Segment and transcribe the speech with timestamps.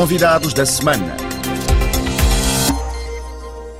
[0.00, 1.14] convidados da semana.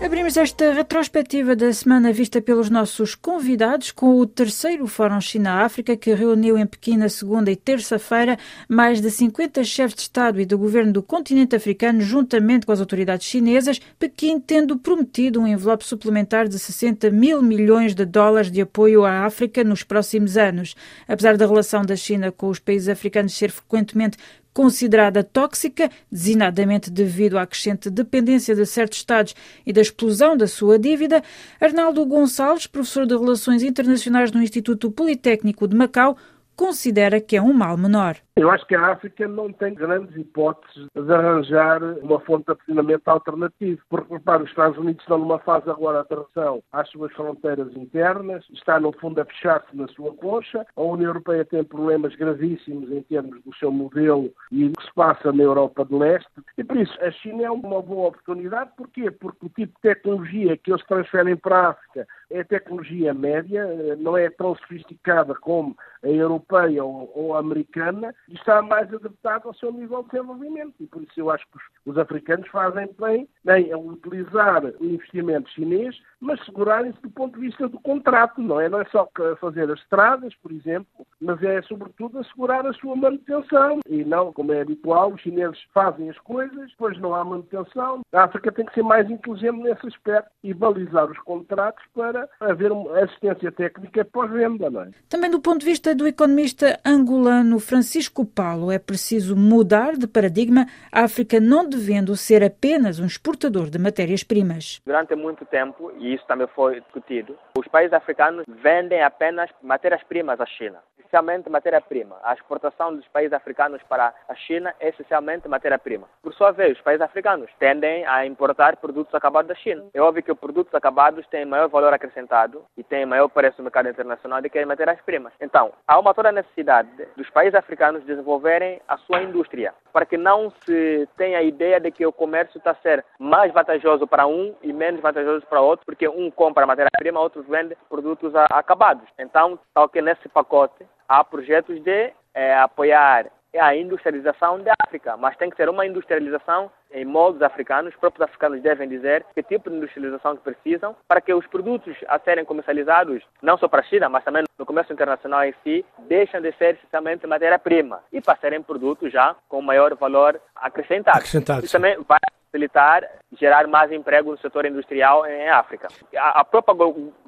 [0.04, 6.12] Abrimos esta retrospectiva da semana vista pelos nossos convidados com o terceiro Fórum China-África que
[6.12, 8.38] reuniu em Pequim na segunda e terça-feira
[8.68, 12.80] mais de 50 chefes de Estado e do governo do continente africano juntamente com as
[12.80, 18.60] autoridades chinesas, Pequim tendo prometido um envelope suplementar de 60 mil milhões de dólares de
[18.60, 20.74] apoio à África nos próximos anos.
[21.08, 24.18] Apesar da relação da China com os países africanos ser frequentemente
[24.52, 29.34] considerada tóxica, designadamente devido à crescente dependência de certos Estados
[29.66, 31.22] e da explosão da sua dívida,
[31.60, 36.16] Arnaldo Gonçalves, professor de Relações Internacionais no Instituto Politécnico de Macau,
[36.54, 38.16] considera que é um mal menor.
[38.40, 43.06] Eu acho que a África não tem grandes hipóteses de arranjar uma fonte de aprisionamento
[43.06, 47.70] alternativa, porque, repare, os Estados Unidos estão numa fase agora de atração às suas fronteiras
[47.76, 52.90] internas, está, no fundo, a fechar-se na sua concha, a União Europeia tem problemas gravíssimos
[52.90, 56.64] em termos do seu modelo e do que se passa na Europa de Leste, e
[56.64, 59.10] por isso a China é uma boa oportunidade, porquê?
[59.10, 63.66] Porque o tipo de tecnologia que eles transferem para a África é tecnologia média,
[63.98, 69.54] não é tão sofisticada como a europeia ou, ou a americana, está mais adaptado ao
[69.54, 70.74] seu nível de desenvolvimento.
[70.80, 73.28] E por isso eu acho que os, os africanos fazem bem,
[73.72, 78.68] a utilizar o investimento chinês, mas segurarem-se do ponto de vista do contrato, não é?
[78.68, 79.08] Não é só
[79.40, 83.80] fazer as estradas, por exemplo, mas é sobretudo assegurar a sua manutenção.
[83.88, 88.02] E não, como é habitual, os chineses fazem as coisas, depois não há manutenção.
[88.12, 92.70] A África tem que ser mais inteligente nesse aspecto e balizar os contratos para haver
[93.02, 94.90] assistência técnica pós-venda, não é?
[95.08, 100.66] Também do ponto de vista do economista angolano Francisco Paulo, é preciso mudar de paradigma,
[100.92, 104.80] a África não devendo ser apenas um exportador de matérias-primas.
[104.84, 110.46] Durante muito tempo, e isso também foi discutido, os países africanos vendem apenas matérias-primas à
[110.46, 110.78] China
[111.10, 112.16] essencialmente matéria-prima.
[112.22, 116.06] A exportação dos países africanos para a China é essencialmente matéria-prima.
[116.22, 119.84] Por sua vez, os países africanos tendem a importar produtos acabados da China.
[119.92, 123.64] É óbvio que os produtos acabados têm maior valor acrescentado e têm maior preço no
[123.64, 125.32] mercado internacional do que as matérias-primas.
[125.40, 130.50] Então, há uma toda necessidade dos países africanos desenvolverem a sua indústria, para que não
[130.64, 134.54] se tenha a ideia de que o comércio está a ser mais vantajoso para um
[134.62, 139.04] e menos vantajoso para outro, porque um compra matéria-prima, outro vende produtos acabados.
[139.18, 143.26] Então, tal que nesse pacote há projetos de é, apoiar
[143.58, 147.92] a industrialização da África, mas tem que ser uma industrialização em moldes africanos.
[147.94, 151.96] Os próprios africanos devem dizer que tipo de industrialização que precisam para que os produtos
[152.08, 155.84] a serem comercializados, não só para a China, mas também no comércio internacional em si,
[156.00, 161.18] deixem de ser essencialmente matéria-prima e passarem produtos já com maior valor acrescentado.
[161.18, 162.18] acrescentado Isso também vai
[162.50, 165.88] facilitar gerar mais emprego no setor industrial em África.
[166.16, 166.74] A, própria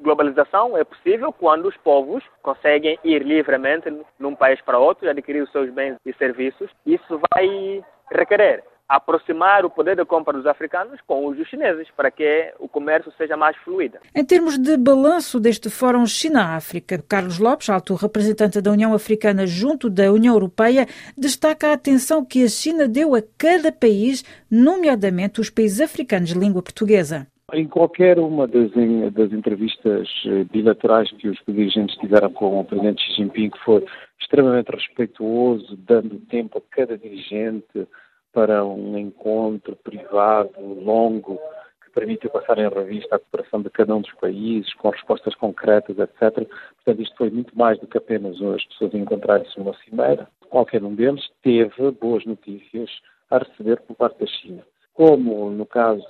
[0.01, 3.89] globalização é possível quando os povos conseguem ir livremente
[4.19, 6.71] num país para outro, adquirir os seus bens e serviços.
[6.85, 8.65] Isso vai requerer
[8.97, 13.11] aproximar o poder de compra dos africanos com os dos chineses, para que o comércio
[13.17, 13.99] seja mais fluido.
[14.15, 19.89] Em termos de balanço deste Fórum China-África, Carlos Lopes, alto representante da União Africana junto
[19.89, 20.87] da União Europeia,
[21.17, 26.39] destaca a atenção que a China deu a cada país, nomeadamente os países africanos de
[26.39, 27.27] língua portuguesa.
[27.55, 28.71] Em qualquer uma das,
[29.13, 33.85] das, entrevistas eh, bilaterais que os dirigentes tiveram com o presidente Xi Jinping, que foi
[34.19, 37.87] extremamente respeituoso, dando tempo a cada dirigente,
[38.33, 41.39] para um encontro privado, longo,
[41.85, 45.99] que permita passar em revista a cooperação de cada um dos países, com respostas concretas,
[45.99, 46.49] etc.
[46.77, 50.29] Portanto, isto foi muito mais do que apenas as pessoas encontrarem-se numa cimeira.
[50.49, 52.91] Qualquer um deles teve boas notícias
[53.31, 54.63] a receber por parte da China.
[54.95, 56.07] Como no caso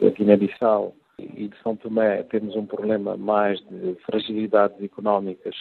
[0.00, 5.54] da Guiné-Bissau e de São Tomé temos um problema mais de fragilidades económicas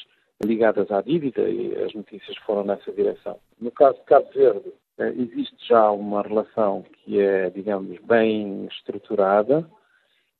[0.43, 3.37] ligadas à dívida e as notícias foram nessa direção.
[3.59, 9.67] No caso de Cabo Verde, existe já uma relação que é, digamos, bem estruturada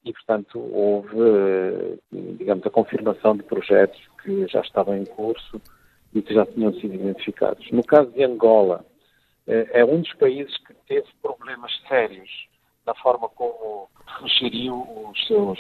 [0.06, 1.98] e, portanto, houve, eh,
[2.38, 5.62] digamos, a confirmação de projetos que já estavam em curso
[6.14, 7.70] e que já tinham sido identificados.
[7.72, 8.86] No caso de Angola,
[9.48, 12.30] eh, é um dos países que teve problemas sérios
[12.86, 13.90] na forma como
[14.40, 15.60] geriu os seus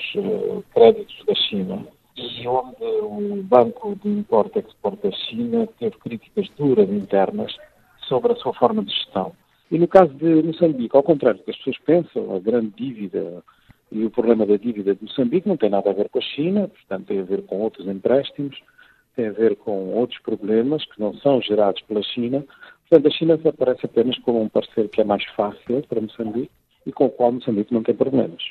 [0.73, 6.47] créditos da China e onde o Banco de Importo e Export da China teve críticas
[6.57, 7.55] duras internas
[8.13, 9.33] sobre a sua forma de gestão.
[9.71, 13.43] E no caso de Moçambique, ao contrário do que as pessoas pensam, a grande dívida
[13.91, 16.67] e o problema da dívida de Moçambique não tem nada a ver com a China,
[16.67, 18.55] portanto tem a ver com outros empréstimos,
[19.15, 22.45] tem a ver com outros problemas que não são gerados pela China.
[22.87, 26.51] Portanto, a China aparece apenas como um parceiro que é mais fácil para Moçambique
[26.85, 28.43] e com o qual Moçambique não tem problemas.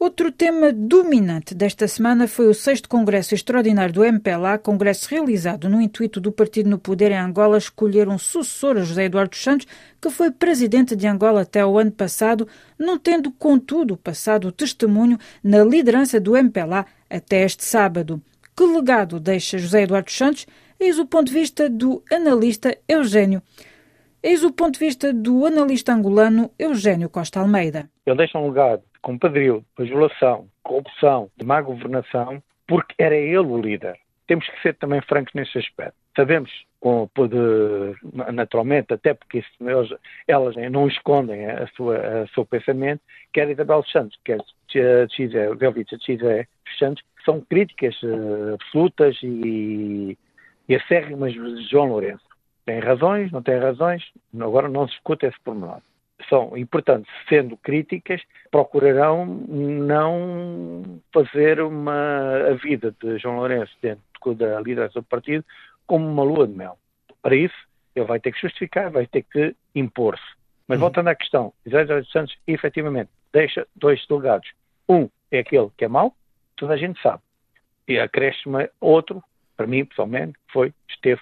[0.00, 5.80] Outro tema dominante desta semana foi o sexto Congresso Extraordinário do MPLA, congresso realizado no
[5.80, 9.66] intuito do partido no poder em Angola escolher um sucessor a José Eduardo Santos,
[10.00, 12.46] que foi presidente de Angola até o ano passado,
[12.78, 18.22] não tendo, contudo, passado o testemunho na liderança do MPLA até este sábado.
[18.56, 20.46] Que legado deixa José Eduardo Santos?
[20.78, 23.42] Eis o ponto de vista do analista Eugênio.
[24.22, 27.90] Eis o ponto de vista do analista angolano Eugênio Costa Almeida.
[28.06, 33.98] Ele deixa um legado compadrio, bajulação, corrupção, de má governação, porque era ele o líder.
[34.26, 35.94] Temos que ser também francos nesse aspecto.
[36.14, 37.08] Sabemos, com,
[38.30, 43.00] naturalmente, até porque isso, eles, elas não escondem a sua, o seu pensamento,
[43.32, 44.40] quer Isabel Santos, quer
[45.10, 46.46] Xizé, Velvita Xizé
[46.78, 50.18] Santos, são críticas uh, absolutas e,
[50.68, 52.28] e acérrimas de João Lourenço.
[52.66, 54.04] Tem razões, não tem razões,
[54.38, 55.80] agora não se discute esse pormenor
[56.28, 64.02] são, e portanto, sendo críticas, procurarão não fazer uma, a vida de João Lourenço dentro
[64.34, 65.44] da liderança do partido
[65.86, 66.78] como uma lua de mel.
[67.22, 67.56] Para isso,
[67.94, 70.22] ele vai ter que justificar, vai ter que impor-se.
[70.66, 70.82] Mas uhum.
[70.82, 74.50] voltando à questão, José Santos efetivamente deixa dois delegados.
[74.88, 76.14] Um é aquele que é mau,
[76.56, 77.22] toda a gente sabe.
[77.86, 79.22] E acresce-me outro,
[79.56, 81.20] para mim, pessoalmente, foi, esteve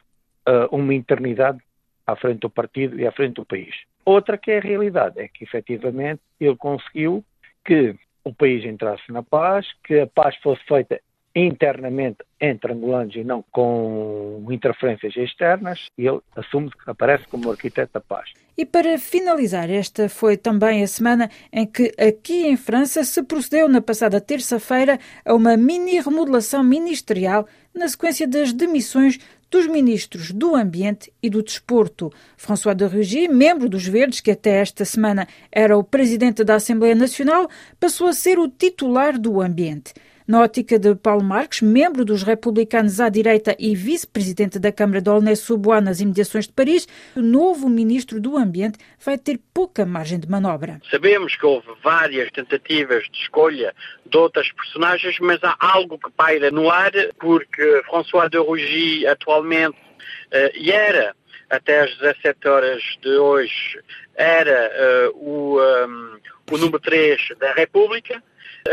[0.48, 1.60] uh, uma eternidade
[2.06, 3.74] à frente do partido e à frente do país.
[4.06, 7.24] Outra que é a realidade, é que efetivamente ele conseguiu
[7.64, 11.00] que o país entrasse na paz, que a paz fosse feita
[11.34, 17.92] internamente entre angolanos e não com interferências externas, e ele assume que aparece como arquiteto
[17.92, 18.30] da paz.
[18.56, 23.68] E para finalizar, esta foi também a semana em que aqui em França se procedeu
[23.68, 29.18] na passada terça-feira a uma mini remodelação ministerial na sequência das demissões
[29.50, 32.12] dos ministros do Ambiente e do Desporto.
[32.36, 36.94] François de Rugy, membro dos Verdes, que até esta semana era o presidente da Assembleia
[36.94, 37.48] Nacional,
[37.78, 39.94] passou a ser o titular do Ambiente.
[40.26, 45.08] Na ótica de Paulo Marques, membro dos republicanos à direita e vice-presidente da Câmara de
[45.08, 50.28] Aulnay-sous-Bois nas imediações de Paris, o novo ministro do Ambiente vai ter pouca margem de
[50.28, 50.80] manobra.
[50.90, 53.72] Sabemos que houve várias tentativas de escolha
[54.04, 56.90] de outras personagens, mas há algo que paira no ar,
[57.20, 61.14] porque François de Rugy atualmente uh, e era
[61.48, 63.80] até às 17 horas de hoje
[64.16, 66.18] era uh, o, um,
[66.50, 68.20] o número 3 da República,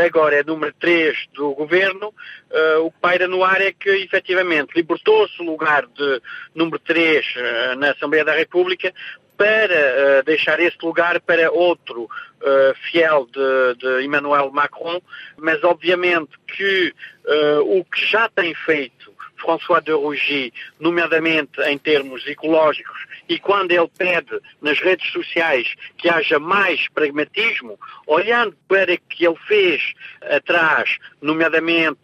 [0.00, 4.74] agora é número 3 do governo, uh, o que paira no ar é que, efetivamente,
[4.74, 6.20] libertou-se o lugar de
[6.54, 8.92] número 3 uh, eh, na Assembleia da República
[9.36, 12.08] para uh, deixar esse lugar para outro
[12.90, 15.00] fiel de, de, Emmanuel Macron,
[15.38, 16.92] mas obviamente que
[17.64, 19.13] o que já tem feito
[19.44, 26.08] François de Rugy, nomeadamente em termos ecológicos, e quando ele pede nas redes sociais que
[26.08, 29.92] haja mais pragmatismo, olhando para o que ele fez
[30.22, 32.00] atrás, nomeadamente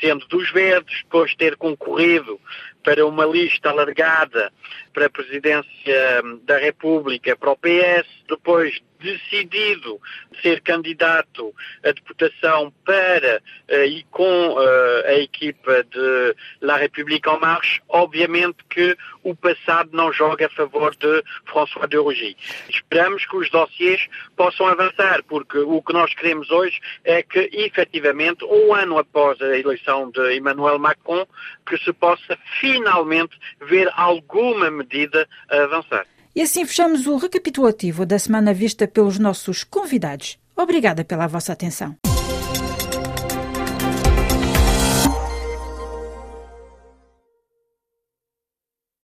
[0.00, 2.40] sendo dos verdes, depois ter concorrido
[2.82, 4.52] para uma lista alargada
[4.92, 10.00] para a presidência da República, para o PS, depois decidido
[10.42, 11.54] ser candidato
[11.84, 13.40] à deputação para
[13.70, 19.90] uh, e com uh, a equipa de La République en Marche, obviamente que o passado
[19.92, 22.36] não joga a favor de François de Rugy.
[22.68, 24.06] Esperamos que os dossiês
[24.36, 29.58] possam avançar, porque o que nós queremos hoje é que, efetivamente, um ano após a
[29.58, 31.26] eleição de Emmanuel Macron,
[31.66, 36.06] que se possa finalmente ver alguma medida avançar.
[36.34, 40.38] E assim fechamos o recapitulativo da semana vista pelos nossos convidados.
[40.56, 41.96] Obrigada pela vossa atenção.